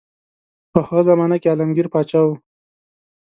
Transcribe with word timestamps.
په 0.71 0.79
هغه 0.85 1.01
زمانه 1.09 1.35
کې 1.41 1.47
عالمګیر 1.51 1.87
پاچا 1.93 2.19
وو. 2.23 2.33